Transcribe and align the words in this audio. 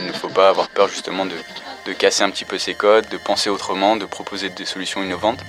Il 0.00 0.06
ne 0.06 0.12
faut 0.12 0.28
pas 0.28 0.48
avoir 0.48 0.68
peur 0.68 0.88
justement 0.88 1.26
de, 1.26 1.34
de 1.86 1.92
casser 1.92 2.22
un 2.22 2.30
petit 2.30 2.44
peu 2.44 2.58
ses 2.58 2.74
codes, 2.74 3.08
de 3.10 3.16
penser 3.16 3.50
autrement, 3.50 3.96
de 3.96 4.04
proposer 4.04 4.50
des 4.50 4.64
solutions 4.64 5.02
innovantes. 5.02 5.40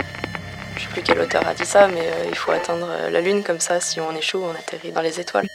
Je 0.78 0.84
sais 0.84 0.88
plus 0.90 1.02
quel 1.04 1.20
auteur 1.20 1.46
a 1.48 1.54
dit 1.54 1.66
ça, 1.66 1.88
mais 1.88 2.02
euh, 2.02 2.26
il 2.30 2.36
faut 2.36 2.52
atteindre 2.52 2.88
euh, 2.90 3.10
la 3.10 3.22
Lune 3.22 3.44
comme 3.44 3.60
ça, 3.60 3.80
si 3.80 4.00
on 4.00 4.16
échoue, 4.16 4.42
on 4.44 4.52
atterrit 4.52 4.92
dans 4.92 5.02
les 5.02 5.20
étoiles. 5.20 5.48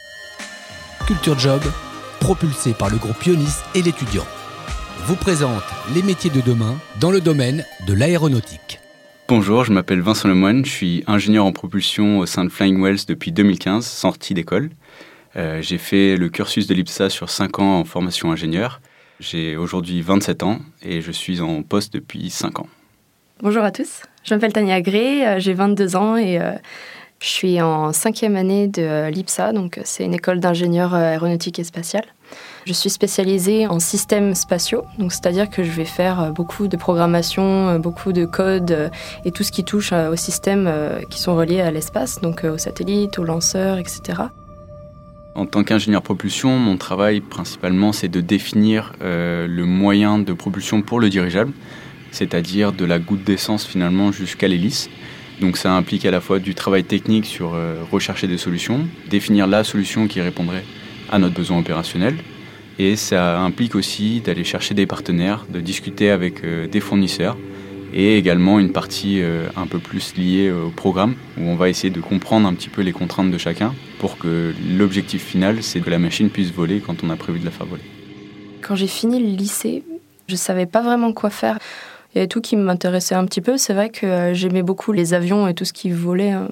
Culture 1.05 1.37
Job, 1.37 1.61
propulsé 2.19 2.73
par 2.73 2.89
le 2.89 2.97
groupe 2.97 3.21
Ionis 3.25 3.47
et 3.75 3.81
l'étudiant, 3.81 4.25
vous 5.05 5.15
présente 5.15 5.63
les 5.93 6.03
métiers 6.03 6.29
de 6.29 6.41
demain 6.41 6.77
dans 6.99 7.11
le 7.11 7.21
domaine 7.21 7.65
de 7.87 7.93
l'aéronautique. 7.93 8.79
Bonjour, 9.27 9.63
je 9.63 9.71
m'appelle 9.71 10.01
Vincent 10.01 10.27
Lemoine, 10.27 10.65
je 10.65 10.71
suis 10.71 11.03
ingénieur 11.07 11.45
en 11.45 11.51
propulsion 11.51 12.19
au 12.19 12.25
sein 12.25 12.45
de 12.45 12.49
Flying 12.49 12.81
Wells 12.81 13.05
depuis 13.07 13.31
2015, 13.31 13.85
sorti 13.85 14.33
d'école. 14.33 14.69
Euh, 15.35 15.61
j'ai 15.61 15.77
fait 15.77 16.17
le 16.17 16.29
cursus 16.29 16.67
de 16.67 16.73
l'IPSA 16.73 17.09
sur 17.09 17.29
5 17.29 17.59
ans 17.59 17.79
en 17.79 17.85
formation 17.85 18.31
ingénieur. 18.31 18.81
J'ai 19.19 19.57
aujourd'hui 19.57 20.01
27 20.01 20.43
ans 20.43 20.59
et 20.81 21.01
je 21.01 21.11
suis 21.11 21.41
en 21.41 21.61
poste 21.61 21.93
depuis 21.93 22.29
5 22.29 22.59
ans. 22.59 22.67
Bonjour 23.41 23.63
à 23.63 23.71
tous, 23.71 24.01
je 24.23 24.33
m'appelle 24.33 24.51
Tania 24.51 24.81
Gray, 24.81 25.25
euh, 25.25 25.39
j'ai 25.39 25.53
22 25.53 25.95
ans 25.95 26.17
et 26.17 26.41
euh, 26.41 26.51
je 27.21 27.27
suis 27.27 27.61
en 27.61 27.93
cinquième 27.93 28.35
année 28.35 28.67
de 28.67 29.07
l'IPSA, 29.09 29.53
donc 29.53 29.79
c'est 29.85 30.03
une 30.03 30.13
école 30.13 30.41
d'ingénieur 30.41 30.93
aéronautique 30.93 31.57
et 31.59 31.63
spatiale. 31.63 32.03
Je 32.65 32.73
suis 32.73 32.89
spécialisée 32.89 33.65
en 33.67 33.79
systèmes 33.79 34.35
spatiaux, 34.35 34.83
donc 34.97 35.13
c'est-à-dire 35.13 35.49
que 35.49 35.63
je 35.63 35.71
vais 35.71 35.85
faire 35.85 36.31
beaucoup 36.33 36.67
de 36.67 36.75
programmation, 36.75 37.79
beaucoup 37.79 38.13
de 38.13 38.25
code 38.25 38.91
et 39.25 39.31
tout 39.31 39.43
ce 39.43 39.51
qui 39.51 39.63
touche 39.63 39.91
aux 39.91 40.15
systèmes 40.15 40.71
qui 41.09 41.19
sont 41.19 41.35
reliés 41.35 41.61
à 41.61 41.71
l'espace, 41.71 42.21
donc 42.21 42.43
aux 42.43 42.57
satellites, 42.57 43.19
aux 43.19 43.25
lanceurs, 43.25 43.79
etc. 43.79 44.23
En 45.35 45.45
tant 45.45 45.63
qu'ingénieur 45.63 46.01
propulsion, 46.01 46.57
mon 46.57 46.77
travail 46.77 47.21
principalement 47.21 47.93
c'est 47.93 48.07
de 48.07 48.21
définir 48.21 48.93
euh, 49.01 49.47
le 49.47 49.65
moyen 49.65 50.19
de 50.19 50.33
propulsion 50.33 50.81
pour 50.81 50.99
le 50.99 51.09
dirigeable, 51.09 51.53
c'est-à-dire 52.11 52.71
de 52.71 52.85
la 52.85 52.99
goutte 52.99 53.23
d'essence 53.23 53.65
finalement 53.65 54.11
jusqu'à 54.11 54.47
l'hélice. 54.47 54.89
Donc 55.39 55.57
ça 55.57 55.73
implique 55.73 56.05
à 56.05 56.11
la 56.11 56.19
fois 56.19 56.39
du 56.39 56.55
travail 56.55 56.83
technique 56.83 57.25
sur 57.25 57.53
euh, 57.53 57.83
rechercher 57.91 58.27
des 58.27 58.37
solutions, 58.37 58.87
définir 59.09 59.47
la 59.47 59.63
solution 59.63 60.07
qui 60.07 60.19
répondrait 60.19 60.65
à 61.11 61.19
notre 61.19 61.35
besoin 61.35 61.59
opérationnel, 61.59 62.15
et 62.77 62.95
ça 62.95 63.39
implique 63.39 63.75
aussi 63.75 64.21
d'aller 64.21 64.43
chercher 64.43 64.73
des 64.73 64.85
partenaires, 64.85 65.45
de 65.49 65.61
discuter 65.61 66.09
avec 66.09 66.43
euh, 66.43 66.67
des 66.67 66.79
fournisseurs, 66.79 67.37
et 67.93 68.17
également 68.17 68.59
une 68.59 68.71
partie 68.71 69.21
euh, 69.21 69.47
un 69.55 69.67
peu 69.67 69.79
plus 69.79 70.15
liée 70.15 70.51
au 70.51 70.69
programme 70.69 71.15
où 71.37 71.43
on 71.43 71.55
va 71.55 71.69
essayer 71.69 71.89
de 71.89 72.01
comprendre 72.01 72.47
un 72.47 72.53
petit 72.53 72.69
peu 72.69 72.81
les 72.81 72.91
contraintes 72.91 73.31
de 73.31 73.37
chacun 73.37 73.73
pour 73.99 74.17
que 74.17 74.53
l'objectif 74.77 75.23
final 75.23 75.63
c'est 75.63 75.79
que 75.79 75.89
la 75.89 75.99
machine 75.99 76.29
puisse 76.29 76.51
voler 76.51 76.79
quand 76.79 77.03
on 77.03 77.09
a 77.09 77.15
prévu 77.15 77.39
de 77.39 77.45
la 77.45 77.51
faire 77.51 77.65
voler. 77.65 77.83
Quand 78.61 78.75
j'ai 78.75 78.87
fini 78.87 79.19
le 79.19 79.35
lycée, 79.35 79.83
je 80.27 80.35
savais 80.35 80.65
pas 80.65 80.81
vraiment 80.81 81.13
quoi 81.13 81.29
faire. 81.29 81.57
Il 82.13 82.17
y 82.17 82.21
avait 82.21 82.27
tout 82.27 82.41
qui 82.41 82.55
m'intéressait 82.55 83.13
un 83.13 83.25
petit 83.25 83.41
peu. 83.41 83.57
C'est 83.57 83.73
vrai 83.73 83.89
que 83.89 84.05
euh, 84.05 84.33
j'aimais 84.33 84.63
beaucoup 84.63 84.91
les 84.91 85.13
avions 85.13 85.47
et 85.47 85.53
tout 85.53 85.65
ce 85.65 85.73
qui 85.73 85.91
volait. 85.91 86.31
Hein. 86.31 86.49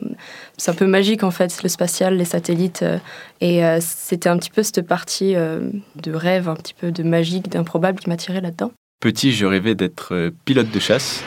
C'est 0.58 0.69
un 0.69 0.75
peu 0.75 0.85
magique 0.85 1.23
en 1.23 1.31
fait, 1.31 1.63
le 1.63 1.69
spatial, 1.69 2.15
les 2.15 2.25
satellites. 2.25 2.83
Euh, 2.83 2.99
et 3.41 3.61
c'était 3.81 4.30
un 4.30 4.38
petit 4.38 4.52
peu 4.52 4.63
cette 4.63 4.81
partie 4.81 5.33
de 5.35 6.11
rêve, 6.11 6.49
un 6.49 6.55
petit 6.55 6.73
peu 6.73 6.91
de 6.91 7.03
magique, 7.03 7.49
d'improbable 7.49 7.99
qui 7.99 8.09
m'attirait 8.09 8.41
là-dedans. 8.41 8.71
Petit, 8.99 9.31
je 9.31 9.45
rêvais 9.45 9.75
d'être 9.75 10.15
euh, 10.15 10.31
pilote 10.43 10.71
de 10.71 10.79
chasse. 10.79 11.23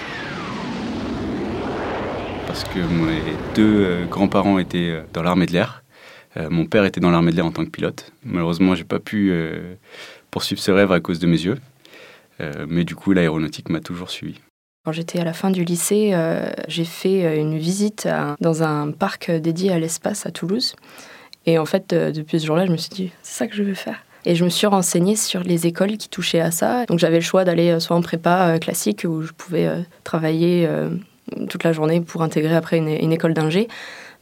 Parce 2.48 2.64
que 2.64 2.80
mes 2.80 3.20
deux 3.54 3.84
euh, 3.84 4.06
grands-parents 4.06 4.58
étaient 4.58 4.90
euh, 4.90 5.02
dans 5.12 5.22
l'armée 5.22 5.46
de 5.46 5.52
l'air. 5.52 5.84
Mon 6.48 6.64
père 6.64 6.84
était 6.84 7.00
dans 7.00 7.10
l'armée 7.10 7.32
de 7.32 7.36
l'air 7.36 7.46
en 7.46 7.50
tant 7.50 7.64
que 7.64 7.70
pilote. 7.70 8.12
Malheureusement, 8.24 8.76
j'ai 8.76 8.84
pas 8.84 9.00
pu 9.00 9.34
poursuivre 10.30 10.60
ce 10.60 10.70
rêve 10.70 10.92
à 10.92 11.00
cause 11.00 11.18
de 11.18 11.26
mes 11.26 11.42
yeux. 11.42 11.58
Mais 12.68 12.84
du 12.84 12.94
coup, 12.94 13.12
l'aéronautique 13.12 13.68
m'a 13.68 13.80
toujours 13.80 14.10
suivi. 14.10 14.38
Quand 14.84 14.92
j'étais 14.92 15.18
à 15.18 15.24
la 15.24 15.32
fin 15.32 15.50
du 15.50 15.64
lycée, 15.64 16.14
j'ai 16.69 16.84
fait 16.84 17.36
une 17.36 17.59
visite 17.59 18.09
dans 18.41 18.62
un 18.62 18.92
parc 18.92 19.28
dédié 19.28 19.72
à 19.72 19.80
l'espace 19.80 20.25
à 20.25 20.30
Toulouse. 20.30 20.76
Et 21.47 21.59
en 21.59 21.66
fait, 21.66 21.92
depuis 21.92 22.38
ce 22.38 22.47
jour-là, 22.47 22.64
je 22.64 22.70
me 22.70 22.76
suis 22.76 22.91
dit, 22.91 23.10
c'est 23.22 23.38
ça 23.38 23.48
que 23.48 23.56
je 23.56 23.64
veux 23.64 23.75
faire. 23.75 24.04
Et 24.26 24.34
je 24.34 24.44
me 24.44 24.50
suis 24.50 24.66
renseignée 24.66 25.16
sur 25.16 25.42
les 25.42 25.66
écoles 25.66 25.97
qui 25.97 26.08
touchaient 26.08 26.41
à 26.41 26.50
ça. 26.50 26.84
Donc 26.86 26.98
j'avais 26.98 27.16
le 27.16 27.22
choix 27.22 27.44
d'aller 27.44 27.70
euh, 27.70 27.81
soit 27.81 27.97
en 27.97 28.03
prépa 28.03 28.48
euh, 28.48 28.58
classique 28.58 29.06
où 29.08 29.22
je 29.22 29.32
pouvais 29.32 29.66
euh, 29.66 29.81
travailler 30.04 30.69
toute 31.48 31.64
la 31.64 31.72
journée 31.72 32.00
pour 32.00 32.22
intégrer 32.22 32.54
après 32.54 32.78
une, 32.78 33.12
école 33.12 33.34
d'ingé. 33.34 33.69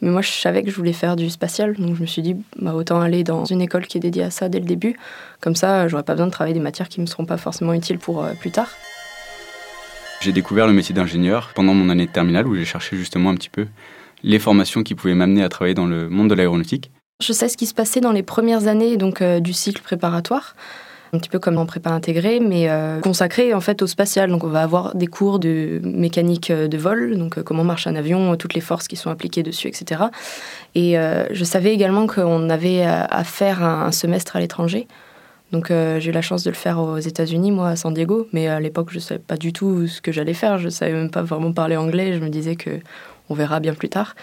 Mais 0.01 0.11
moi, 0.11 0.23
je 0.23 0.31
savais 0.31 0.63
que 0.63 0.71
je 0.71 0.77
voulais 0.77 0.93
faire 0.93 1.17
du 1.17 1.29
spatial, 1.29 1.75
donc 1.75 1.97
je 1.97 2.03
me 2.03 2.07
suis 2.07 2.23
dit, 2.23 2.37
bah, 2.61 2.75
autant 2.75 3.01
aller 3.01 3.25
dans 3.25 3.45
une 3.45 3.61
école 3.61 3.87
qui 3.87 3.99
est 3.99 4.01
dédiée 4.01 4.23
à 4.23 4.31
ça 4.31 4.49
dès 4.49 4.61
le 4.61 4.65
début. 4.65 4.97
Comme 5.41 5.57
ça, 5.57 5.89
j'aurais 5.89 6.05
pas 6.05 6.13
besoin 6.13 6.27
de 6.27 6.33
travailler 6.33 6.55
des 6.55 6.61
matières 6.61 6.89
qui 6.89 7.01
me 7.01 7.07
seront 7.07 7.25
pas 7.25 7.37
forcément 7.37 7.73
utiles 7.73 7.99
pour 7.99 8.25
plus 8.39 8.53
tard. 8.53 8.71
J'ai 10.21 10.33
découvert 10.33 10.69
le 10.69 10.73
métier 10.73 10.95
d'ingénieur 10.95 11.51
pendant 11.55 11.75
mon 11.75 11.89
année 11.89 12.07
de 12.07 12.13
terminale 12.13 12.47
où 12.47 12.55
j'ai 12.55 12.65
cherché 12.65 12.97
justement 12.97 13.31
un 13.31 13.35
petit 13.35 13.51
peu 13.51 13.67
les 14.23 14.39
formations 14.39 14.83
qui 14.83 14.95
pouvaient 14.95 15.15
m'amener 15.15 15.43
à 15.43 15.49
travailler 15.49 15.75
dans 15.75 15.87
le 15.87 16.09
monde 16.09 16.31
de 16.31 16.35
l'aéronautique. 16.35 16.91
Je 17.21 17.33
sais 17.33 17.49
ce 17.49 17.57
qui 17.57 17.67
se 17.67 17.75
passait 17.75 18.01
dans 18.01 18.13
les 18.13 18.23
premières 18.23 18.69
années 18.69 18.97
donc 18.97 19.23
euh, 19.23 19.41
du 19.41 19.53
cycle 19.53 19.83
préparatoire, 19.83 20.55
un 21.13 21.19
petit 21.19 21.29
peu 21.29 21.41
comme 21.41 21.59
en 21.59 21.67
prépa 21.67 21.91
intégrée, 21.91 22.39
mais 22.39 22.71
euh, 22.71 23.01
consacré 23.01 23.53
en 23.55 23.61
fait 23.61 23.83
au 23.83 23.89
spatial. 23.89 24.31
Donc 24.31 24.45
on 24.45 24.49
va 24.49 24.63
avoir 24.63 24.95
des 24.95 25.09
cours 25.09 25.41
de 25.41 25.81
mécanique 25.83 26.53
euh, 26.53 26.69
de 26.69 26.79
vol, 26.79 27.19
donc 27.19 27.43
comment 27.43 27.65
marche 27.65 27.89
un 27.89 27.97
avion, 27.97 28.37
toutes 28.37 28.55
les 28.55 28.61
forces 28.61 28.87
qui 28.87 28.95
sont 28.95 29.11
appliquées 29.11 29.43
dessus, 29.43 29.67
etc. 29.67 30.03
Et 30.77 30.95
je 31.33 31.45
savais 31.45 31.75
également 31.75 32.07
qu'on 32.07 32.49
avait 32.51 32.85
à 32.85 33.25
faire 33.25 33.65
un, 33.65 33.91
semestre 33.91 34.37
à 34.37 34.41
l'étranger. 34.41 34.87
Donc 35.51 35.71
j'ai 35.71 36.11
eu 36.11 36.13
la 36.13 36.23
chance 36.23 36.45
de 36.45 36.51
le 36.51 36.57
faire 36.57 36.79
aux 36.79 36.99
États-Unis, 36.99 37.51
moi 37.51 37.71
à 37.71 37.77
San 37.77 37.93
Diego, 37.93 38.29
mais 38.33 38.47
à 38.47 38.61
l'époque 38.61 38.91
je 38.91 38.99
ne 38.99 39.03
savais 39.03 39.21
pas 39.21 39.37
du 39.37 39.53
tout 39.53 39.89
ce 39.89 40.01
que 40.01 40.13
j'allais 40.13 40.35
faire. 40.35 40.59
Je 40.59 40.67
ne 40.67 40.71
savais 40.71 40.93
même 40.93 41.11
pas 41.11 41.23
vraiment 41.23 41.53
parler 41.53 41.77
anglais. 41.77 42.13
Je 42.13 42.21
me 42.21 42.29
disais 42.29 42.55
que 42.55 42.79
on 43.29 43.35
verra 43.35 43.59
bien 43.59 43.75
plus 43.75 43.89
tard. 43.89 44.15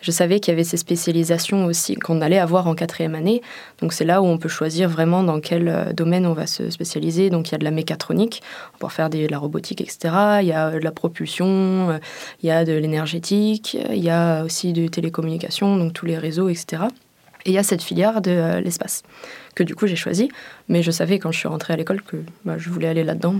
Je 0.00 0.10
savais 0.10 0.40
qu'il 0.40 0.52
y 0.52 0.54
avait 0.54 0.64
ces 0.64 0.76
spécialisations 0.76 1.66
aussi 1.66 1.94
qu'on 1.94 2.20
allait 2.20 2.38
avoir 2.38 2.66
en 2.66 2.74
quatrième 2.74 3.14
année. 3.14 3.42
Donc 3.80 3.92
c'est 3.92 4.04
là 4.04 4.22
où 4.22 4.26
on 4.26 4.38
peut 4.38 4.48
choisir 4.48 4.88
vraiment 4.88 5.22
dans 5.22 5.40
quel 5.40 5.68
euh, 5.68 5.92
domaine 5.92 6.26
on 6.26 6.32
va 6.32 6.46
se 6.46 6.70
spécialiser. 6.70 7.30
Donc 7.30 7.48
il 7.48 7.52
y 7.52 7.54
a 7.54 7.58
de 7.58 7.64
la 7.64 7.70
mécatronique 7.70 8.42
pour 8.78 8.92
faire 8.92 9.10
de 9.10 9.26
la 9.26 9.38
robotique, 9.38 9.80
etc. 9.80 10.14
Il 10.42 10.48
y 10.48 10.52
a 10.52 10.70
de 10.70 10.78
la 10.78 10.92
propulsion, 10.92 11.90
euh, 11.90 11.98
il 12.42 12.46
y 12.46 12.50
a 12.50 12.64
de 12.64 12.72
l'énergétique, 12.72 13.76
il 13.90 14.02
y 14.02 14.10
a 14.10 14.44
aussi 14.44 14.72
de 14.72 14.86
télécommunications, 14.88 15.76
donc 15.76 15.92
tous 15.92 16.06
les 16.06 16.18
réseaux, 16.18 16.48
etc. 16.48 16.84
Et 17.44 17.50
il 17.50 17.52
y 17.52 17.58
a 17.58 17.62
cette 17.62 17.82
filière 17.82 18.20
de 18.20 18.32
euh, 18.32 18.60
l'espace 18.60 19.02
que 19.54 19.62
du 19.62 19.74
coup 19.74 19.86
j'ai 19.86 19.96
choisi. 19.96 20.30
Mais 20.68 20.82
je 20.82 20.90
savais 20.90 21.18
quand 21.18 21.32
je 21.32 21.38
suis 21.38 21.48
rentrée 21.48 21.72
à 21.72 21.76
l'école 21.76 22.02
que 22.02 22.16
bah, 22.44 22.58
je 22.58 22.68
voulais 22.70 22.88
aller 22.88 23.04
là-dedans. 23.04 23.36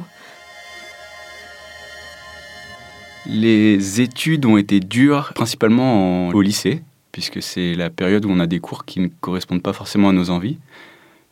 Les 3.28 4.00
études 4.00 4.47
ont 4.47 4.56
été 4.56 4.78
dures, 4.78 5.32
principalement 5.34 6.28
au 6.28 6.42
lycée, 6.42 6.82
puisque 7.10 7.42
c'est 7.42 7.75
la 7.75 7.91
période 7.91 8.25
où 8.25 8.31
on 8.31 8.38
a 8.38 8.47
des 8.47 8.60
cours 8.60 8.84
qui 8.84 9.00
ne 9.00 9.09
correspondent 9.20 9.62
pas 9.62 9.72
forcément 9.72 10.10
à 10.10 10.12
nos 10.12 10.31
envies. 10.31 10.59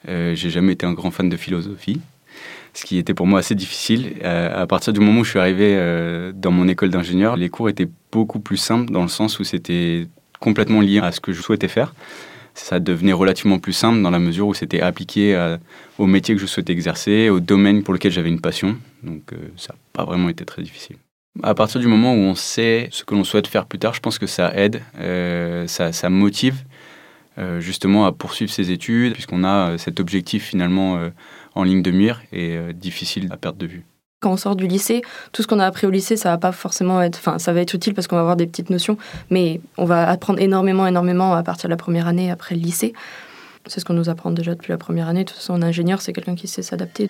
Euh, 0.09 0.35
j'ai 0.35 0.51
jamais 0.51 0.73
été 0.73 0.87
un 0.87 0.93
grand 0.93 1.11
fan 1.11 1.29
de 1.29 1.37
philosophie, 1.37 2.01
ce 2.75 2.85
qui 2.85 2.99
était 2.99 3.15
pour 3.15 3.27
moi 3.27 3.39
assez 3.39 3.55
difficile. 3.55 4.15
Euh, 4.25 4.63
à 4.63 4.67
partir 4.67 4.93
du 4.93 5.01
moment 5.01 5.21
où 5.21 5.25
je 5.25 5.31
suis 5.31 5.39
arrivé 5.39 5.75
euh, 5.77 6.33
dans 6.35 6.51
mon 6.51 6.69
école 6.69 6.91
d'ingénieur, 6.91 7.37
les 7.37 7.49
cours 7.49 7.69
étaient 7.69 7.89
beaucoup 8.11 8.41
plus 8.41 8.57
simples 8.57 8.93
dans 8.93 9.03
le 9.03 9.09
sens 9.09 9.39
où 9.39 9.45
c'était 9.45 10.07
complètement 10.41 10.81
lié 10.81 10.99
à 10.99 11.13
ce 11.13 11.21
que 11.21 11.33
je 11.33 11.41
souhaitais 11.41 11.69
faire. 11.69 11.95
Ça 12.55 12.81
devenait 12.81 13.13
relativement 13.13 13.59
plus 13.59 13.73
simple 13.73 14.03
dans 14.03 14.11
la 14.11 14.19
mesure 14.19 14.49
où 14.49 14.55
c'était 14.55 14.81
appliqué 14.81 15.57
au 15.99 16.07
métier 16.07 16.37
que 16.37 16.41
je 16.41 16.47
souhaitais 16.47 16.73
exercer, 16.73 17.29
au 17.29 17.41
domaine 17.41 17.83
pour 17.83 17.95
lequel 17.95 18.13
j'avais 18.13 18.29
une 18.29 18.41
passion. 18.41 18.77
Donc 19.03 19.23
ça 19.57 19.73
n'a 19.73 19.79
pas 19.93 20.05
vraiment 20.05 20.29
été 20.29 20.45
très 20.45 20.63
difficile. 20.63 20.97
À 21.43 21.55
partir 21.55 21.81
du 21.81 21.89
moment 21.89 22.15
où 22.15 22.19
on 22.19 22.35
sait 22.35 22.89
ce 22.93 23.03
que 23.05 23.15
l'on 23.15 23.25
souhaite 23.25 23.49
faire 23.49 23.67
plus 23.67 23.79
tard, 23.79 23.93
je 23.93 24.01
pense 24.01 24.19
que 24.19 24.27
ça 24.27 24.55
aide, 24.55 24.81
euh, 25.01 25.67
ça, 25.67 26.09
motive 26.09 26.63
euh, 27.39 27.59
justement 27.59 28.07
à 28.07 28.13
poursuivre 28.13 28.53
ses 28.53 28.71
études, 28.71 29.15
puisqu'on 29.15 29.43
a 29.43 29.71
euh, 29.71 29.79
cet 29.79 29.99
objectif 29.99 30.45
finalement 30.45 31.01
en 31.55 31.65
ligne 31.65 31.83
de 31.83 31.91
mire 31.91 32.23
et 32.33 32.59
difficile 32.73 33.29
à 33.33 33.37
perdre 33.37 33.59
de 33.59 33.67
vue. 33.67 33.85
Quand 34.21 34.33
on 34.33 34.37
sort 34.37 34.57
du 34.57 34.67
lycée, 34.67 35.03
tout 35.33 35.43
ce 35.43 35.49
qu'on 35.49 35.59
a 35.59 35.67
appris 35.67 35.87
au 35.87 35.91
lycée, 35.91 36.17
ça 36.17 36.31
va 36.31 36.39
pas 36.39 36.53
forcément 36.53 37.03
être, 37.03 37.19
enfin, 37.19 37.39
ça 37.39 37.53
va 37.53 37.61
être 37.61 37.75
utile 37.75 37.95
parce 37.95 38.07
qu'on 38.07 38.17
va 38.17 38.23
avoir 38.23 38.37
des 38.37 38.47
petites 38.47 38.71
notions, 38.71 38.97
mais 39.29 39.61
on 39.77 39.85
va 39.85 40.09
apprendre 40.09 40.41
énormément, 40.41 40.87
énormément 40.87 41.35
à 41.35 41.43
partir 41.43 41.69
de 41.69 41.73
la 41.73 41.77
première 41.77 42.07
année 42.07 42.31
après 42.31 42.55
le 42.55 42.61
lycée. 42.61 42.95
C'est 43.67 43.81
ce 43.81 43.85
qu'on 43.85 43.95
nous 43.95 44.09
apprend 44.09 44.31
déjà 44.31 44.55
depuis 44.55 44.71
la 44.71 44.79
première 44.79 45.09
année. 45.09 45.25
De 45.25 45.29
toute 45.29 45.39
façon, 45.39 45.55
un 45.55 45.63
ingénieur, 45.63 46.01
c'est 46.01 46.13
quelqu'un 46.13 46.37
qui 46.37 46.49
sait 46.49 46.63
s'adapter. 46.63 47.09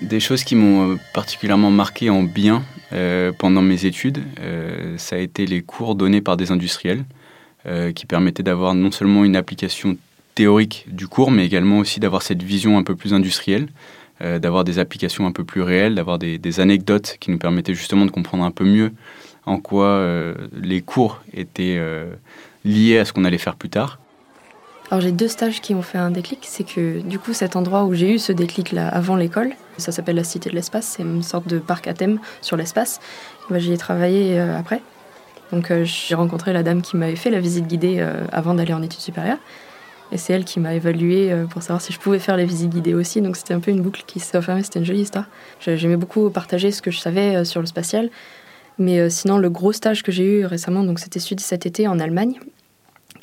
Des 0.00 0.18
choses 0.18 0.42
qui 0.42 0.56
m'ont 0.56 0.92
euh, 0.92 0.96
particulièrement 1.12 1.70
marqué 1.70 2.10
en 2.10 2.22
bien 2.22 2.64
euh, 2.92 3.32
pendant 3.36 3.62
mes 3.62 3.86
études, 3.86 4.22
euh, 4.40 4.98
ça 4.98 5.16
a 5.16 5.18
été 5.20 5.46
les 5.46 5.62
cours 5.62 5.94
donnés 5.94 6.20
par 6.20 6.36
des 6.36 6.50
industriels 6.50 7.04
qui 7.94 8.04
permettaient 8.04 8.42
d'avoir 8.42 8.74
non 8.74 8.90
seulement 8.90 9.24
une 9.24 9.36
application 9.36 9.96
théorique 10.34 10.84
du 10.86 11.08
cours, 11.08 11.30
mais 11.30 11.46
également 11.46 11.78
aussi 11.78 11.98
d'avoir 11.98 12.20
cette 12.20 12.42
vision 12.42 12.76
un 12.76 12.82
peu 12.82 12.94
plus 12.94 13.14
industrielle, 13.14 13.68
d'avoir 14.20 14.64
des 14.64 14.78
applications 14.78 15.26
un 15.26 15.32
peu 15.32 15.44
plus 15.44 15.62
réelles, 15.62 15.94
d'avoir 15.94 16.18
des, 16.18 16.36
des, 16.36 16.60
anecdotes 16.60 17.16
qui 17.20 17.30
nous 17.30 17.38
permettaient 17.38 17.72
justement 17.72 18.04
de 18.04 18.10
comprendre 18.10 18.44
un 18.44 18.50
peu 18.50 18.64
mieux 18.64 18.92
en 19.46 19.60
quoi 19.60 20.06
les 20.52 20.82
cours 20.82 21.22
étaient 21.32 21.80
liés 22.66 22.98
à 22.98 23.06
ce 23.06 23.14
qu'on 23.14 23.24
allait 23.24 23.38
faire 23.38 23.56
plus 23.56 23.70
tard. 23.70 23.98
Alors 24.90 25.00
j'ai 25.00 25.12
deux 25.12 25.28
stages 25.28 25.60
qui 25.60 25.74
ont 25.74 25.82
fait 25.82 25.98
un 25.98 26.10
déclic. 26.10 26.40
C'est 26.42 26.64
que 26.64 27.00
du 27.00 27.18
coup 27.18 27.32
cet 27.32 27.56
endroit 27.56 27.84
où 27.84 27.94
j'ai 27.94 28.14
eu 28.14 28.18
ce 28.18 28.32
déclic 28.32 28.72
là 28.72 28.88
avant 28.88 29.16
l'école, 29.16 29.52
ça 29.78 29.92
s'appelle 29.92 30.16
la 30.16 30.24
Cité 30.24 30.50
de 30.50 30.54
l'Espace, 30.54 30.94
c'est 30.96 31.02
une 31.02 31.22
sorte 31.22 31.48
de 31.48 31.58
parc 31.58 31.88
à 31.88 31.94
thème 31.94 32.20
sur 32.42 32.56
l'espace. 32.56 33.00
Bah, 33.50 33.58
j'y 33.58 33.72
ai 33.72 33.78
travaillé 33.78 34.38
euh, 34.38 34.58
après. 34.58 34.82
Donc 35.52 35.70
euh, 35.70 35.84
j'ai 35.84 36.14
rencontré 36.14 36.52
la 36.52 36.62
dame 36.62 36.82
qui 36.82 36.96
m'avait 36.96 37.16
fait 37.16 37.30
la 37.30 37.40
visite 37.40 37.66
guidée 37.66 37.96
euh, 37.98 38.24
avant 38.30 38.54
d'aller 38.54 38.74
en 38.74 38.82
études 38.82 39.00
supérieures. 39.00 39.38
Et 40.12 40.18
c'est 40.18 40.32
elle 40.34 40.44
qui 40.44 40.60
m'a 40.60 40.74
évalué 40.74 41.34
pour 41.50 41.62
savoir 41.62 41.80
si 41.80 41.92
je 41.92 41.98
pouvais 41.98 42.18
faire 42.18 42.36
les 42.36 42.44
visites 42.44 42.70
guidées 42.70 42.94
aussi. 42.94 43.20
Donc 43.22 43.36
c'était 43.36 43.54
un 43.54 43.58
peu 43.58 43.70
une 43.70 43.80
boucle 43.80 44.04
qui 44.06 44.20
s'est 44.20 44.36
refermée, 44.36 44.62
c'était 44.62 44.78
une 44.78 44.84
jolie 44.84 45.00
histoire. 45.00 45.24
J'aimais 45.60 45.96
beaucoup 45.96 46.28
partager 46.30 46.70
ce 46.70 46.82
que 46.82 46.90
je 46.90 46.98
savais 46.98 47.44
sur 47.44 47.60
le 47.60 47.66
spatial. 47.66 48.10
Mais 48.78 49.08
sinon, 49.08 49.38
le 49.38 49.48
gros 49.50 49.72
stage 49.72 50.02
que 50.02 50.12
j'ai 50.12 50.24
eu 50.24 50.44
récemment, 50.44 50.84
donc 50.84 51.00
c'était 51.00 51.18
celui 51.18 51.36
de 51.36 51.40
cet 51.40 51.64
été 51.64 51.88
en 51.88 51.98
Allemagne, 51.98 52.38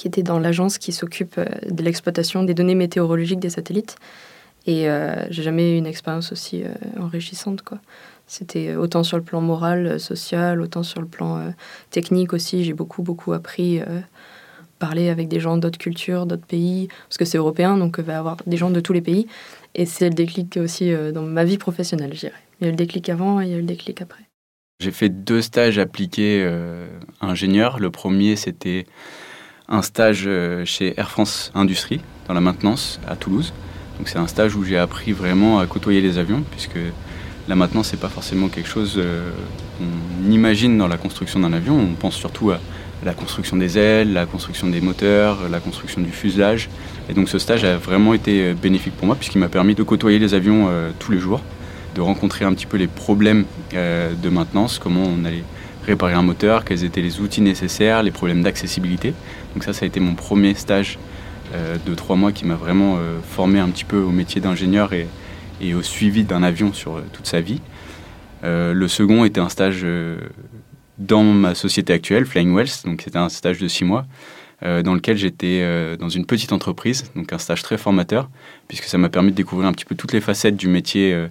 qui 0.01 0.07
était 0.07 0.23
dans 0.23 0.39
l'agence 0.39 0.79
qui 0.79 0.91
s'occupe 0.91 1.39
de 1.39 1.83
l'exploitation 1.83 2.41
des 2.41 2.55
données 2.55 2.73
météorologiques 2.73 3.39
des 3.39 3.51
satellites. 3.51 3.97
Et 4.65 4.87
j'ai 5.29 5.43
jamais 5.43 5.75
eu 5.75 5.77
une 5.77 5.85
expérience 5.85 6.31
aussi 6.31 6.63
enrichissante, 6.99 7.61
quoi. 7.61 7.77
C'était 8.31 8.69
euh, 8.69 8.77
autant 8.77 9.03
sur 9.03 9.17
le 9.17 9.23
plan 9.23 9.41
moral, 9.41 9.85
euh, 9.85 9.99
social, 9.99 10.61
autant 10.61 10.83
sur 10.83 11.01
le 11.01 11.07
plan 11.07 11.37
euh, 11.37 11.49
technique 11.89 12.31
aussi. 12.31 12.63
J'ai 12.63 12.71
beaucoup, 12.71 13.03
beaucoup 13.03 13.33
appris, 13.33 13.81
parler 14.79 15.09
avec 15.09 15.27
des 15.27 15.41
gens 15.41 15.57
d'autres 15.57 15.77
cultures, 15.77 16.25
d'autres 16.25 16.45
pays, 16.45 16.87
parce 17.09 17.17
que 17.17 17.25
c'est 17.25 17.37
européen, 17.37 17.77
donc 17.77 17.95
il 17.97 18.05
va 18.05 18.13
y 18.13 18.15
avoir 18.15 18.37
des 18.47 18.55
gens 18.55 18.69
de 18.69 18.79
tous 18.79 18.93
les 18.93 19.01
pays. 19.01 19.27
Et 19.75 19.85
c'est 19.85 20.07
le 20.07 20.15
déclic 20.15 20.55
aussi 20.55 20.93
dans 21.13 21.23
ma 21.23 21.43
vie 21.43 21.57
professionnelle, 21.57 22.13
je 22.13 22.21
dirais. 22.21 22.41
Il 22.59 22.65
y 22.65 22.67
a 22.67 22.71
le 22.71 22.77
déclic 22.77 23.09
avant 23.09 23.41
et 23.41 23.47
il 23.47 23.51
y 23.51 23.53
a 23.53 23.57
le 23.57 23.63
déclic 23.63 24.01
après. 24.01 24.23
J'ai 24.79 24.91
fait 24.91 25.09
deux 25.09 25.41
stages 25.41 25.77
appliqués 25.77 26.49
ingénieur. 27.19 27.79
Le 27.79 27.91
premier, 27.91 28.37
c'était 28.37 28.85
un 29.71 29.81
stage 29.81 30.29
chez 30.65 30.93
Air 30.97 31.09
France 31.09 31.51
Industrie, 31.55 32.01
dans 32.27 32.35
la 32.35 32.41
maintenance, 32.41 32.99
à 33.07 33.15
Toulouse. 33.15 33.53
Donc 33.97 34.07
c'est 34.09 34.19
un 34.19 34.27
stage 34.27 34.55
où 34.55 34.63
j'ai 34.63 34.77
appris 34.77 35.11
vraiment 35.11 35.59
à 35.59 35.65
côtoyer 35.65 36.01
les 36.01 36.19
avions, 36.19 36.43
puisque 36.51 36.77
Là 37.47 37.55
maintenant, 37.55 37.83
c'est 37.83 37.99
pas 37.99 38.09
forcément 38.09 38.47
quelque 38.49 38.69
chose 38.69 38.95
euh, 38.97 39.31
qu'on 39.77 40.31
imagine 40.31 40.77
dans 40.77 40.87
la 40.87 40.97
construction 40.97 41.39
d'un 41.39 41.53
avion. 41.53 41.77
On 41.77 41.95
pense 41.95 42.15
surtout 42.15 42.51
à 42.51 42.59
la 43.03 43.13
construction 43.13 43.57
des 43.57 43.79
ailes, 43.79 44.13
la 44.13 44.25
construction 44.25 44.67
des 44.67 44.79
moteurs, 44.79 45.49
la 45.49 45.59
construction 45.59 46.01
du 46.01 46.11
fuselage. 46.11 46.69
Et 47.09 47.13
donc 47.13 47.29
ce 47.29 47.39
stage 47.39 47.63
a 47.63 47.77
vraiment 47.77 48.13
été 48.13 48.43
euh, 48.43 48.53
bénéfique 48.53 48.95
pour 48.95 49.07
moi 49.07 49.15
puisqu'il 49.15 49.39
m'a 49.39 49.49
permis 49.49 49.73
de 49.73 49.83
côtoyer 49.83 50.19
les 50.19 50.33
avions 50.33 50.67
euh, 50.69 50.91
tous 50.99 51.11
les 51.11 51.17
jours, 51.17 51.41
de 51.95 52.01
rencontrer 52.01 52.45
un 52.45 52.53
petit 52.53 52.67
peu 52.67 52.77
les 52.77 52.87
problèmes 52.87 53.45
de 53.73 54.29
maintenance, 54.29 54.79
comment 54.79 55.03
on 55.03 55.25
allait 55.25 55.43
réparer 55.85 56.13
un 56.13 56.21
moteur, 56.21 56.65
quels 56.65 56.83
étaient 56.83 57.01
les 57.01 57.19
outils 57.19 57.41
nécessaires, 57.41 58.03
les 58.03 58.11
problèmes 58.11 58.43
d'accessibilité. 58.43 59.13
Donc 59.53 59.63
ça, 59.63 59.73
ça 59.73 59.85
a 59.85 59.87
été 59.87 59.99
mon 59.99 60.15
premier 60.15 60.53
stage 60.53 60.99
de 61.85 61.95
trois 61.95 62.15
mois 62.15 62.31
qui 62.31 62.45
m'a 62.45 62.55
vraiment 62.55 62.97
formé 63.29 63.59
un 63.59 63.67
petit 63.69 63.83
peu 63.83 63.97
au 63.97 64.11
métier 64.11 64.39
d'ingénieur 64.39 64.93
et, 64.93 65.07
au 65.73 65.81
suivi 65.81 66.23
d'un 66.23 66.43
avion 66.43 66.73
sur 66.73 66.97
euh, 66.97 67.03
toute 67.13 67.27
sa 67.27 67.41
vie. 67.41 67.61
Euh, 68.43 68.73
le 68.73 68.87
second 68.87 69.25
était 69.25 69.39
un 69.39 69.49
stage 69.49 69.81
euh, 69.83 70.17
dans 70.97 71.23
ma 71.23 71.53
société 71.55 71.93
actuelle, 71.93 72.25
Flying 72.25 72.53
Wells, 72.55 72.83
donc 72.85 73.01
c'était 73.03 73.17
un 73.17 73.29
stage 73.29 73.59
de 73.59 73.67
six 73.67 73.85
mois. 73.85 74.05
dans 74.61 74.93
lequel 74.93 75.17
j'étais 75.17 75.97
dans 75.97 76.09
une 76.09 76.27
petite 76.27 76.53
entreprise, 76.53 77.11
donc 77.15 77.33
un 77.33 77.39
stage 77.39 77.63
très 77.63 77.79
formateur, 77.79 78.29
puisque 78.67 78.83
ça 78.83 78.99
m'a 78.99 79.09
permis 79.09 79.31
de 79.31 79.35
découvrir 79.35 79.67
un 79.67 79.71
petit 79.71 79.85
peu 79.85 79.95
toutes 79.95 80.13
les 80.13 80.21
facettes 80.21 80.55
du 80.55 80.67
métier 80.67 81.27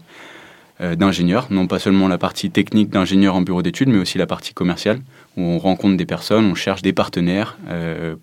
d'ingénieur, 0.97 1.47
non 1.51 1.67
pas 1.67 1.79
seulement 1.79 2.09
la 2.09 2.19
partie 2.19 2.51
technique 2.51 2.91
d'ingénieur 2.91 3.35
en 3.35 3.43
bureau 3.43 3.63
d'études, 3.63 3.89
mais 3.89 3.99
aussi 3.99 4.17
la 4.19 4.27
partie 4.27 4.55
commerciale, 4.55 5.01
où 5.37 5.43
on 5.43 5.59
rencontre 5.59 5.97
des 5.97 6.07
personnes, 6.07 6.47
on 6.47 6.55
cherche 6.55 6.83
des 6.83 6.93
partenaires 6.93 7.59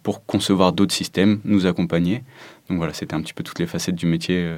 pour 0.01 0.25
concevoir 0.25 0.73
d'autres 0.73 0.93
systèmes, 0.93 1.39
nous 1.45 1.65
accompagner. 1.67 2.23
Donc 2.69 2.77
voilà, 2.79 2.93
c'était 2.93 3.13
un 3.13 3.21
petit 3.21 3.33
peu 3.33 3.43
toutes 3.43 3.59
les 3.59 3.67
facettes 3.67 3.95
du 3.95 4.07
métier 4.07 4.55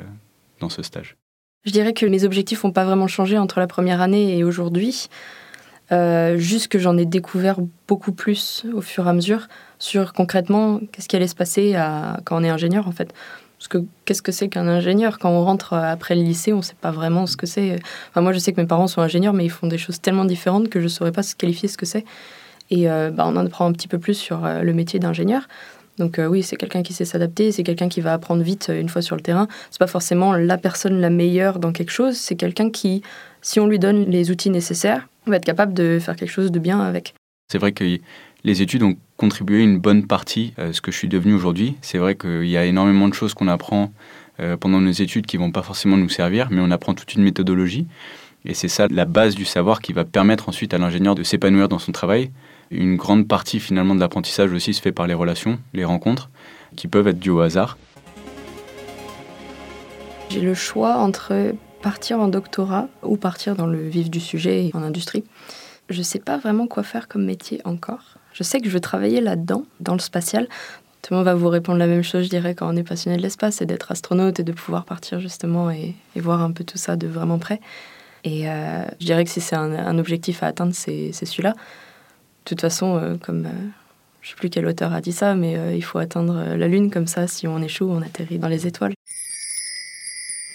dans 0.59 0.69
ce 0.69 0.81
stage. 0.81 1.17
Je 1.65 1.71
dirais 1.71 1.93
que 1.93 2.05
mes 2.05 2.23
objectifs 2.23 2.63
n'ont 2.63 2.71
pas 2.71 2.85
vraiment 2.85 3.07
changé 3.07 3.37
entre 3.37 3.59
la 3.59 3.67
première 3.67 4.01
année 4.01 4.37
et 4.37 4.43
aujourd'hui. 4.43 5.09
Euh, 5.91 6.37
juste 6.37 6.67
que 6.67 6.77
j'en 6.77 6.97
ai 6.97 7.05
découvert 7.05 7.57
beaucoup 7.87 8.11
plus 8.11 8.65
au 8.73 8.81
fur 8.81 9.07
et 9.07 9.09
à 9.09 9.13
mesure 9.13 9.47
sur 9.79 10.13
concrètement 10.13 10.79
qu'est-ce 10.91 11.07
qui 11.07 11.15
allait 11.15 11.27
se 11.27 11.35
passer 11.35 11.75
quand 12.25 12.39
on 12.39 12.43
est 12.43 12.49
ingénieur 12.49 12.87
en 12.87 12.91
fait. 12.91 13.13
Parce 13.59 13.67
que 13.67 13.77
qu'est-ce 14.05 14.21
que 14.21 14.31
c'est 14.31 14.49
qu'un 14.49 14.67
ingénieur 14.67 15.19
Quand 15.19 15.29
on 15.29 15.43
rentre 15.43 15.73
après 15.73 16.15
le 16.15 16.21
lycée, 16.21 16.53
on 16.53 16.57
ne 16.57 16.61
sait 16.61 16.77
pas 16.79 16.91
vraiment 16.91 17.27
ce 17.27 17.37
que 17.37 17.45
c'est. 17.45 17.77
Enfin, 18.09 18.21
moi, 18.21 18.31
je 18.31 18.39
sais 18.39 18.53
que 18.53 18.61
mes 18.61 18.67
parents 18.67 18.87
sont 18.87 19.01
ingénieurs, 19.01 19.33
mais 19.33 19.45
ils 19.45 19.51
font 19.51 19.67
des 19.67 19.77
choses 19.77 19.99
tellement 20.01 20.25
différentes 20.25 20.69
que 20.69 20.79
je 20.79 20.85
ne 20.85 20.89
saurais 20.89 21.11
pas 21.11 21.23
se 21.23 21.35
qualifier 21.35 21.67
ce 21.67 21.77
que 21.77 21.85
c'est. 21.85 22.05
Et 22.71 22.89
euh, 22.89 23.11
bah, 23.11 23.25
on 23.27 23.35
en 23.35 23.45
apprend 23.45 23.65
un 23.65 23.73
petit 23.73 23.87
peu 23.87 23.99
plus 23.99 24.13
sur 24.13 24.45
euh, 24.45 24.61
le 24.61 24.73
métier 24.73 24.99
d'ingénieur. 24.99 25.47
Donc 25.99 26.17
euh, 26.17 26.27
oui, 26.27 26.41
c'est 26.41 26.55
quelqu'un 26.55 26.81
qui 26.81 26.93
sait 26.93 27.05
s'adapter, 27.05 27.51
c'est 27.51 27.63
quelqu'un 27.63 27.89
qui 27.89 27.99
va 27.99 28.13
apprendre 28.13 28.41
vite 28.41 28.69
euh, 28.69 28.79
une 28.79 28.87
fois 28.87 29.01
sur 29.01 29.17
le 29.17 29.21
terrain. 29.21 29.47
C'est 29.69 29.79
pas 29.79 29.87
forcément 29.87 30.33
la 30.33 30.57
personne 30.57 30.99
la 30.99 31.09
meilleure 31.09 31.59
dans 31.59 31.73
quelque 31.73 31.91
chose, 31.91 32.15
c'est 32.15 32.35
quelqu'un 32.35 32.71
qui, 32.71 33.03
si 33.41 33.59
on 33.59 33.67
lui 33.67 33.79
donne 33.79 34.05
les 34.05 34.31
outils 34.31 34.49
nécessaires, 34.49 35.07
va 35.27 35.35
être 35.35 35.45
capable 35.45 35.73
de 35.73 35.99
faire 35.99 36.15
quelque 36.15 36.31
chose 36.31 36.51
de 36.51 36.59
bien 36.59 36.79
avec. 36.79 37.13
C'est 37.51 37.57
vrai 37.57 37.73
que 37.73 37.97
les 38.43 38.61
études 38.61 38.83
ont 38.83 38.95
contribué 39.17 39.63
une 39.63 39.79
bonne 39.79 40.07
partie 40.07 40.53
à 40.57 40.73
ce 40.73 40.81
que 40.81 40.91
je 40.91 40.97
suis 40.97 41.07
devenu 41.07 41.33
aujourd'hui. 41.33 41.75
C'est 41.81 41.97
vrai 41.97 42.15
qu'il 42.15 42.45
y 42.45 42.57
a 42.57 42.65
énormément 42.65 43.07
de 43.07 43.13
choses 43.13 43.33
qu'on 43.33 43.47
apprend 43.47 43.91
euh, 44.39 44.55
pendant 44.55 44.79
nos 44.79 44.91
études 44.91 45.25
qui 45.25 45.37
vont 45.37 45.51
pas 45.51 45.61
forcément 45.61 45.97
nous 45.97 46.09
servir, 46.09 46.47
mais 46.49 46.61
on 46.61 46.71
apprend 46.71 46.93
toute 46.93 47.13
une 47.15 47.23
méthodologie. 47.23 47.87
Et 48.45 48.53
c'est 48.53 48.69
ça 48.69 48.87
la 48.89 49.05
base 49.05 49.35
du 49.35 49.43
savoir 49.43 49.81
qui 49.81 49.91
va 49.91 50.05
permettre 50.05 50.47
ensuite 50.47 50.73
à 50.73 50.77
l'ingénieur 50.77 51.15
de 51.15 51.23
s'épanouir 51.23 51.67
dans 51.67 51.79
son 51.79 51.91
travail, 51.91 52.31
une 52.71 52.95
grande 52.95 53.27
partie 53.27 53.59
finalement 53.59 53.95
de 53.95 53.99
l'apprentissage 53.99 54.53
aussi 54.53 54.73
se 54.73 54.81
fait 54.81 54.93
par 54.93 55.07
les 55.07 55.13
relations, 55.13 55.59
les 55.73 55.83
rencontres, 55.83 56.29
qui 56.75 56.87
peuvent 56.87 57.07
être 57.07 57.19
dues 57.19 57.31
au 57.31 57.41
hasard. 57.41 57.77
J'ai 60.29 60.41
le 60.41 60.53
choix 60.53 60.97
entre 60.97 61.53
partir 61.81 62.19
en 62.19 62.27
doctorat 62.27 62.87
ou 63.03 63.17
partir 63.17 63.55
dans 63.55 63.65
le 63.65 63.87
vif 63.87 64.09
du 64.09 64.19
sujet 64.19 64.69
en 64.73 64.83
industrie. 64.83 65.23
Je 65.89 65.97
ne 65.97 66.03
sais 66.03 66.19
pas 66.19 66.37
vraiment 66.37 66.67
quoi 66.67 66.83
faire 66.83 67.07
comme 67.07 67.25
métier 67.25 67.61
encore. 67.65 68.15
Je 68.33 68.43
sais 68.43 68.59
que 68.59 68.67
je 68.67 68.71
veux 68.71 68.79
travailler 68.79 69.21
là-dedans, 69.21 69.65
dans 69.79 69.93
le 69.93 69.99
spatial. 69.99 70.47
Tout 71.01 71.13
le 71.13 71.17
monde 71.17 71.25
va 71.25 71.35
vous 71.35 71.47
répondre 71.47 71.79
la 71.79 71.87
même 71.87 72.03
chose, 72.03 72.25
je 72.25 72.29
dirais, 72.29 72.55
quand 72.55 72.71
on 72.71 72.75
est 72.75 72.83
passionné 72.83 73.17
de 73.17 73.21
l'espace, 73.21 73.55
c'est 73.55 73.65
d'être 73.65 73.91
astronaute 73.91 74.39
et 74.39 74.43
de 74.43 74.51
pouvoir 74.51 74.85
partir 74.85 75.19
justement 75.19 75.71
et, 75.71 75.95
voir 76.15 76.41
un 76.41 76.51
peu 76.51 76.63
tout 76.63 76.77
ça 76.77 76.95
de 76.95 77.07
vraiment 77.07 77.39
près. 77.39 77.61
Et 78.25 78.49
euh, 78.49 78.83
je 78.99 79.05
dirais 79.05 79.23
que 79.23 79.29
si 79.29 79.39
c'est 79.39 79.55
un 79.55 79.97
objectif 79.97 80.43
à 80.43 80.47
atteindre, 80.47 80.73
c'est 80.75 81.13
celui-là. 81.13 81.55
De 82.49 82.55
toute 82.55 82.61
façon, 82.61 82.97
euh, 82.97 83.15
comme 83.17 83.43
je 83.43 83.49
euh, 83.49 83.69
je 84.21 84.29
sais 84.31 84.35
plus 84.35 84.49
quel 84.49 84.65
auteur 84.65 84.91
a 84.91 85.01
dit 85.01 85.11
ça, 85.11 85.35
mais 85.35 85.55
euh, 85.55 85.75
il 85.75 85.83
faut 85.83 85.99
atteindre 85.99 86.55
la 86.55 86.67
Lune 86.67 86.89
comme 86.89 87.05
ça, 87.05 87.27
si 87.27 87.47
on 87.47 87.61
échoue, 87.61 87.89
on 87.89 88.01
atterrit 88.01 88.39
dans 88.39 88.47
les 88.47 88.65
étoiles. 88.65 88.93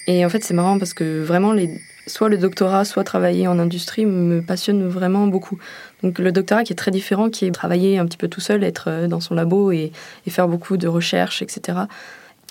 Et 0.06 0.24
en 0.24 0.28
fait, 0.28 0.44
c'est 0.44 0.54
marrant 0.54 0.78
parce 0.78 0.94
que 0.94 1.22
vraiment, 1.22 1.52
les... 1.52 1.80
soit 2.06 2.28
le 2.28 2.38
doctorat, 2.38 2.84
soit 2.84 3.04
travailler 3.04 3.48
en 3.48 3.58
industrie 3.58 4.06
me 4.06 4.42
passionne 4.42 4.86
vraiment 4.86 5.26
beaucoup. 5.26 5.58
Donc 6.02 6.18
le 6.18 6.32
doctorat 6.32 6.64
qui 6.64 6.72
est 6.72 6.76
très 6.76 6.90
différent, 6.90 7.30
qui 7.30 7.46
est 7.46 7.50
travailler 7.50 7.98
un 7.98 8.06
petit 8.06 8.18
peu 8.18 8.28
tout 8.28 8.40
seul, 8.40 8.64
être 8.64 9.06
dans 9.06 9.20
son 9.20 9.34
labo 9.34 9.72
et, 9.72 9.92
faire 10.28 10.48
beaucoup 10.48 10.76
de 10.76 10.88
recherches, 10.88 11.42
etc. 11.42 11.78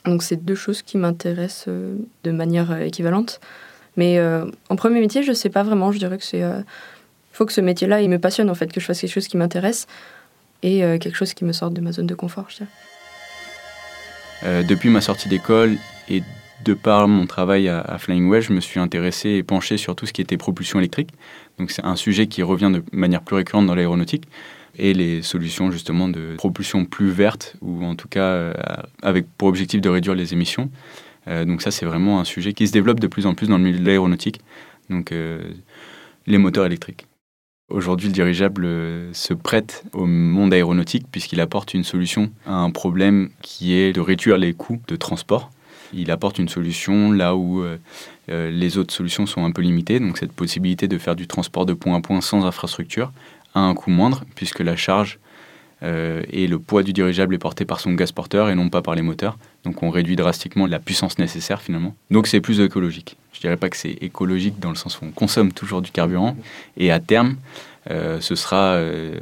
Donc 0.05 0.23
c'est 0.23 0.43
deux 0.43 0.55
choses 0.55 0.81
qui 0.81 0.97
m'intéressent 0.97 1.67
de 2.23 2.31
manière 2.31 2.81
équivalente. 2.81 3.39
Mais 3.95 4.19
en 4.69 4.75
premier 4.75 4.99
métier, 4.99 5.21
je 5.21 5.29
ne 5.29 5.35
sais 5.35 5.49
pas 5.49 5.61
vraiment. 5.61 5.91
Je 5.91 5.99
dirais 5.99 6.17
que 6.17 6.25
c'est 6.25 6.43
il 7.33 7.37
faut 7.37 7.47
que 7.47 7.53
ce 7.53 7.61
métier-là, 7.61 8.01
il 8.01 8.09
me 8.11 8.19
passionne 8.19 8.51
en 8.51 8.53
fait, 8.53 8.71
que 8.71 8.79
je 8.79 8.85
fasse 8.85 9.01
quelque 9.01 9.11
chose 9.11 9.27
qui 9.27 9.37
m'intéresse 9.37 9.87
et 10.61 10.83
euh, 10.83 10.99
quelque 10.99 11.15
chose 11.15 11.33
qui 11.33 11.45
me 11.45 11.51
sorte 11.51 11.73
de 11.73 11.81
ma 11.81 11.91
zone 11.91 12.05
de 12.05 12.13
confort. 12.13 12.47
Euh, 14.43 14.61
depuis 14.61 14.89
ma 14.89 15.01
sortie 15.01 15.29
d'école 15.29 15.77
et 16.09 16.21
de 16.63 16.73
par 16.73 17.07
mon 17.07 17.25
travail 17.25 17.67
à, 17.69 17.97
Flying 17.97 18.27
Wedge, 18.29 18.47
je 18.47 18.53
me 18.53 18.59
suis 18.59 18.79
intéressé 18.79 19.29
et 19.31 19.43
penché 19.43 19.77
sur 19.77 19.95
tout 19.95 20.05
ce 20.05 20.13
qui 20.13 20.21
était 20.21 20.37
propulsion 20.37 20.79
électrique. 20.79 21.09
Donc 21.59 21.71
c'est 21.71 21.83
un 21.83 21.95
sujet 21.95 22.27
qui 22.27 22.41
revient 22.41 22.71
de 22.73 22.83
manière 22.91 23.21
plus 23.21 23.35
récurrente 23.35 23.67
dans 23.67 23.75
l'aéronautique 23.75 24.25
et 24.77 24.93
les 24.93 25.21
solutions 25.21 25.71
justement 25.71 26.07
de 26.07 26.35
propulsion 26.37 26.85
plus 26.85 27.09
verte 27.09 27.55
ou 27.61 27.83
en 27.85 27.95
tout 27.95 28.07
cas 28.07 28.23
euh, 28.23 28.53
avec 29.03 29.27
pour 29.37 29.47
objectif 29.47 29.81
de 29.81 29.89
réduire 29.89 30.15
les 30.15 30.33
émissions. 30.33 30.71
donc 31.27 31.61
ça 31.61 31.69
c'est 31.69 31.85
vraiment 31.85 32.19
un 32.19 32.25
sujet 32.25 32.53
qui 32.53 32.67
se 32.67 32.73
développe 32.73 32.99
de 32.99 33.07
plus 33.07 33.27
en 33.27 33.35
plus 33.35 33.47
dans 33.47 33.57
le 33.57 33.63
milieu 33.63 33.79
de 33.79 33.85
l'aéronautique. 33.85 34.41
Donc 34.89 35.13
les 36.25 36.37
moteurs 36.37 36.65
électriques. 36.65 37.05
Aujourd'hui, 37.69 38.07
le 38.07 38.13
dirigeable 38.13 38.65
euh, 38.65 39.09
se 39.13 39.33
prête 39.33 39.83
au 39.93 40.05
monde 40.05 40.53
aéronautique 40.53 41.05
puisqu'il 41.09 41.39
apporte 41.39 41.73
une 41.73 41.83
solution 41.83 42.29
à 42.45 42.55
un 42.55 42.69
problème 42.71 43.29
qui 43.41 43.73
est 43.73 43.93
de 43.93 44.01
réduire 44.01 44.37
les 44.37 44.53
coûts 44.53 44.81
de 44.87 44.95
transport. 44.95 45.49
Il 45.93 46.11
apporte 46.11 46.39
une 46.39 46.49
solution 46.49 47.11
là 47.11 47.35
où 47.35 47.61
euh, 47.61 47.77
euh, 48.29 48.49
les 48.49 48.77
autres 48.77 48.93
solutions 48.93 49.25
sont 49.25 49.45
un 49.45 49.51
peu 49.51 49.61
limitées, 49.61 49.99
donc 49.99 50.17
cette 50.17 50.33
possibilité 50.33 50.87
de 50.87 50.97
faire 50.97 51.15
du 51.15 51.27
transport 51.27 51.65
de 51.65 51.73
point 51.73 51.97
à 51.97 52.01
point 52.01 52.21
sans 52.21 52.45
infrastructure 52.45 53.11
a 53.55 53.59
un 53.59 53.73
coût 53.75 53.91
moindre 53.91 54.23
puisque 54.35 54.59
la 54.59 54.75
charge 54.75 55.19
et 55.85 56.47
le 56.47 56.59
poids 56.59 56.81
du 56.81 56.93
dirigeable 56.93 57.35
est 57.35 57.39
porté 57.39 57.65
par 57.65 57.81
son 57.81 57.91
gaz 57.91 58.13
porteur 58.13 58.49
et 58.49 58.55
non 58.55 58.69
pas 58.69 58.81
par 58.81 58.95
les 58.95 59.01
moteurs. 59.01 59.37
Donc 59.65 59.83
on 59.83 59.89
réduit 59.89 60.15
drastiquement 60.15 60.65
la 60.65 60.79
puissance 60.79 61.19
nécessaire 61.19 61.61
finalement. 61.61 61.93
Donc 62.09 62.27
c'est 62.27 62.39
plus 62.39 62.61
écologique. 62.61 63.17
Je 63.33 63.41
dirais 63.41 63.57
pas 63.57 63.69
que 63.69 63.75
c'est 63.75 63.97
écologique 64.01 64.59
dans 64.61 64.69
le 64.69 64.75
sens 64.75 65.01
où 65.01 65.05
on 65.05 65.11
consomme 65.11 65.51
toujours 65.51 65.81
du 65.81 65.91
carburant 65.91 66.37
et 66.77 66.89
à 66.89 67.01
terme, 67.01 67.35
Euh, 67.91 68.21
ce 68.21 68.35
sera, 68.35 68.75
euh, 68.75 69.19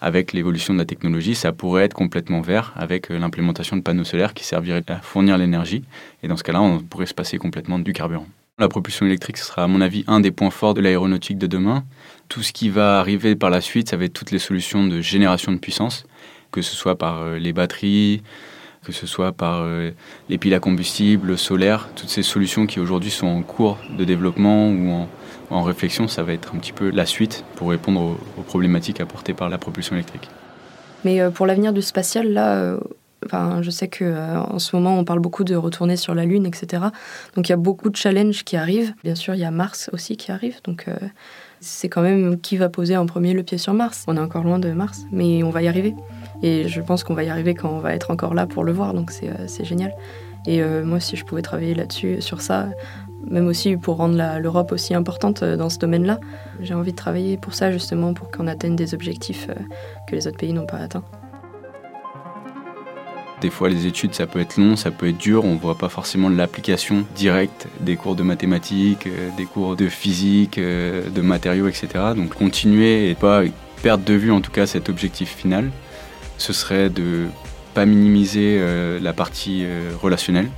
avec 0.00 0.32
l'évolution 0.32 0.72
de 0.72 0.78
la 0.78 0.84
technologie, 0.84 1.34
ça 1.34 1.52
pourrait 1.52 1.84
être 1.84 1.94
complètement 1.94 2.40
vert 2.40 2.72
avec 2.76 3.10
euh, 3.10 3.18
l'implémentation 3.18 3.76
de 3.76 3.82
panneaux 3.82 4.04
solaires 4.04 4.34
qui 4.34 4.44
serviraient 4.44 4.84
à 4.88 4.96
fournir 4.96 5.36
l'énergie. 5.36 5.84
Et 6.22 6.28
dans 6.28 6.36
ce 6.36 6.44
cas-là, 6.44 6.62
on 6.62 6.78
pourrait 6.78 7.06
se 7.06 7.14
passer 7.14 7.38
complètement 7.38 7.78
du 7.78 7.92
carburant. 7.92 8.26
La 8.58 8.68
propulsion 8.68 9.04
électrique 9.04 9.36
sera, 9.36 9.64
à 9.64 9.66
mon 9.66 9.80
avis, 9.80 10.04
un 10.06 10.20
des 10.20 10.30
points 10.30 10.50
forts 10.50 10.74
de 10.74 10.80
l'aéronautique 10.80 11.38
de 11.38 11.48
demain. 11.48 11.84
Tout 12.28 12.42
ce 12.42 12.52
qui 12.52 12.68
va 12.68 13.00
arriver 13.00 13.34
par 13.34 13.50
la 13.50 13.60
suite, 13.60 13.88
ça 13.88 13.96
va 13.96 14.04
être 14.04 14.12
toutes 14.12 14.30
les 14.30 14.38
solutions 14.38 14.86
de 14.86 15.00
génération 15.00 15.50
de 15.50 15.58
puissance, 15.58 16.06
que 16.52 16.62
ce 16.62 16.76
soit 16.76 16.96
par 16.96 17.30
les 17.30 17.52
batteries, 17.52 18.22
que 18.84 18.92
ce 18.92 19.08
soit 19.08 19.32
par 19.32 19.66
les 20.28 20.38
piles 20.38 20.54
à 20.54 20.60
combustible, 20.60 21.26
le 21.28 21.36
solaire, 21.36 21.88
toutes 21.96 22.08
ces 22.08 22.22
solutions 22.22 22.66
qui 22.66 22.78
aujourd'hui 22.78 23.10
sont 23.10 23.26
en 23.26 23.42
cours 23.42 23.78
de 23.98 24.04
développement 24.04 24.68
ou 24.68 24.90
en, 24.90 25.08
en 25.50 25.62
réflexion, 25.62 26.08
ça 26.08 26.22
va 26.22 26.32
être 26.32 26.54
un 26.54 26.58
petit 26.58 26.72
peu 26.72 26.90
la 26.90 27.06
suite 27.06 27.44
pour 27.56 27.70
répondre 27.70 28.16
aux, 28.38 28.42
problématiques 28.42 29.00
apportées 29.00 29.34
par 29.34 29.48
la 29.48 29.58
propulsion 29.58 29.94
électrique. 29.94 30.28
Mais 31.04 31.20
euh, 31.20 31.30
pour 31.30 31.46
l'avenir 31.46 31.72
du 31.72 31.82
spatial, 31.82 32.32
là, 32.32 32.56
euh, 32.56 32.78
enfin, 33.26 33.60
je 33.62 33.70
sais 33.70 33.88
que 33.88 34.04
euh, 34.04 34.38
en 34.38 34.58
ce 34.58 34.74
moment, 34.74 34.98
on 34.98 35.04
parle 35.04 35.20
beaucoup 35.20 35.44
de 35.44 35.54
retourner 35.54 35.96
sur 35.96 36.14
la 36.14 36.24
Lune, 36.24 36.46
etc. 36.46 36.84
Donc 37.36 37.48
il 37.48 37.52
y 37.52 37.52
a 37.52 37.58
beaucoup 37.58 37.90
de 37.90 37.96
challenges 37.96 38.44
qui 38.44 38.56
arrivent. 38.56 38.94
Bien 39.04 39.14
sûr, 39.14 39.34
il 39.34 39.40
y 39.40 39.44
a 39.44 39.50
Mars 39.50 39.90
aussi 39.92 40.16
qui 40.16 40.32
arrive. 40.32 40.56
Donc 40.64 40.86
c'est 41.60 41.88
quand 41.88 42.02
même 42.02 42.40
qui 42.40 42.56
va 42.56 42.68
poser 42.68 42.96
en 42.96 43.06
premier 43.06 43.34
le 43.34 43.42
pied 43.42 43.58
sur 43.58 43.74
Mars. 43.74 44.04
On 44.06 44.16
est 44.16 44.20
encore 44.20 44.44
loin 44.44 44.58
de 44.58 44.72
Mars, 44.72 45.02
mais 45.12 45.42
on 45.42 45.50
va 45.50 45.62
y 45.62 45.68
arriver. 45.68 45.94
Et 46.42 46.68
je 46.68 46.80
pense 46.80 47.04
qu'on 47.04 47.14
va 47.14 47.24
y 47.24 47.28
arriver 47.28 47.54
quand 47.54 47.70
on 47.70 47.80
va 47.80 47.94
être 47.94 48.10
encore 48.10 48.34
là 48.34 48.46
pour 48.46 48.64
le 48.64 48.72
voir. 48.72 48.94
Donc 48.94 49.10
c'est 49.10 49.64
génial. 49.64 49.92
Et 50.46 50.62
moi, 50.62 51.00
si 51.00 51.16
je 51.16 51.24
pouvais 51.24 51.40
travailler 51.40 51.74
là-dessus, 51.74 52.20
sur 52.20 52.42
ça, 52.42 52.68
même 53.28 53.46
aussi 53.46 53.76
pour 53.76 53.96
rendre 53.96 54.16
l'Europe 54.40 54.72
aussi 54.72 54.94
importante 54.94 55.42
euh, 55.42 55.56
dans 55.56 55.70
ce 55.70 55.78
domaine-là. 55.78 56.18
J'ai 56.60 56.74
envie 56.74 56.92
de 56.92 56.96
travailler 56.96 57.36
pour 57.36 57.54
ça 57.54 57.70
justement, 57.70 58.14
pour 58.14 58.30
qu'on 58.30 58.46
atteigne 58.46 58.76
des 58.76 58.94
objectifs 58.94 59.46
euh, 59.48 59.54
que 60.08 60.14
les 60.14 60.26
autres 60.26 60.38
pays 60.38 60.52
n'ont 60.52 60.66
pas 60.66 60.78
atteints. 60.78 61.04
Des 63.40 63.50
fois, 63.50 63.68
les 63.68 63.86
études, 63.86 64.14
ça 64.14 64.26
peut 64.26 64.40
être 64.40 64.56
long, 64.56 64.74
ça 64.74 64.90
peut 64.90 65.08
être 65.08 65.18
dur. 65.18 65.44
On 65.44 65.54
ne 65.54 65.58
voit 65.58 65.76
pas 65.76 65.90
forcément 65.90 66.30
l'application 66.30 67.04
directe 67.14 67.68
des 67.80 67.96
cours 67.96 68.14
de 68.14 68.22
mathématiques, 68.22 69.06
euh, 69.06 69.28
des 69.36 69.44
cours 69.44 69.76
de 69.76 69.88
physique, 69.88 70.58
de 70.58 71.20
matériaux, 71.20 71.68
etc. 71.68 71.88
Donc, 72.16 72.34
continuer 72.34 73.10
et 73.10 73.14
pas 73.14 73.42
perdre 73.82 74.04
de 74.04 74.14
vue, 74.14 74.32
en 74.32 74.40
tout 74.40 74.52
cas, 74.52 74.66
cet 74.66 74.88
objectif 74.88 75.34
final, 75.34 75.70
ce 76.38 76.54
serait 76.54 76.88
de 76.88 77.26
pas 77.74 77.84
minimiser 77.84 78.62
la 79.00 79.12
partie 79.12 79.66
relationnelle. 80.00 80.48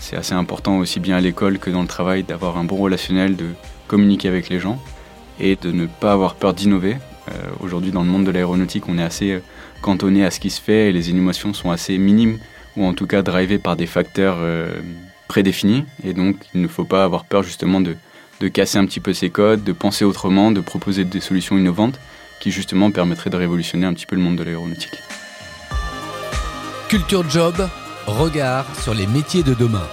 C'est 0.00 0.16
assez 0.16 0.34
important 0.34 0.78
aussi 0.78 1.00
bien 1.00 1.16
à 1.16 1.20
l'école 1.20 1.58
que 1.58 1.70
dans 1.70 1.82
le 1.82 1.88
travail 1.88 2.22
d'avoir 2.22 2.56
un 2.56 2.64
bon 2.64 2.76
relationnel, 2.76 3.36
de 3.36 3.50
communiquer 3.86 4.28
avec 4.28 4.48
les 4.48 4.60
gens 4.60 4.80
et 5.40 5.56
de 5.56 5.70
ne 5.70 5.86
pas 5.86 6.12
avoir 6.12 6.34
peur 6.34 6.54
d'innover. 6.54 6.96
Euh, 7.28 7.32
aujourd'hui, 7.60 7.90
dans 7.90 8.02
le 8.02 8.08
monde 8.08 8.24
de 8.24 8.30
l'aéronautique, 8.30 8.88
on 8.88 8.98
est 8.98 9.02
assez 9.02 9.32
euh, 9.32 9.42
cantonné 9.82 10.24
à 10.24 10.30
ce 10.30 10.40
qui 10.40 10.50
se 10.50 10.60
fait 10.60 10.88
et 10.88 10.92
les 10.92 11.10
innovations 11.10 11.52
sont 11.52 11.70
assez 11.70 11.98
minimes 11.98 12.38
ou 12.76 12.84
en 12.84 12.94
tout 12.94 13.06
cas 13.06 13.22
drivées 13.22 13.58
par 13.58 13.76
des 13.76 13.86
facteurs 13.86 14.36
euh, 14.38 14.80
prédéfinis. 15.26 15.84
Et 16.04 16.14
donc, 16.14 16.36
il 16.54 16.62
ne 16.62 16.68
faut 16.68 16.84
pas 16.84 17.04
avoir 17.04 17.24
peur 17.24 17.42
justement 17.42 17.80
de, 17.80 17.96
de 18.40 18.48
casser 18.48 18.78
un 18.78 18.86
petit 18.86 19.00
peu 19.00 19.12
ces 19.12 19.30
codes, 19.30 19.64
de 19.64 19.72
penser 19.72 20.04
autrement, 20.04 20.52
de 20.52 20.60
proposer 20.60 21.04
des 21.04 21.20
solutions 21.20 21.58
innovantes 21.58 21.98
qui 22.40 22.50
justement 22.50 22.90
permettraient 22.90 23.30
de 23.30 23.36
révolutionner 23.36 23.86
un 23.86 23.92
petit 23.92 24.06
peu 24.06 24.16
le 24.16 24.22
monde 24.22 24.36
de 24.36 24.44
l'aéronautique. 24.44 24.98
Culture 26.88 27.28
Job, 27.28 27.68
regard 28.10 28.64
sur 28.80 28.94
les 28.94 29.06
métiers 29.06 29.42
de 29.42 29.54
demain. 29.54 29.86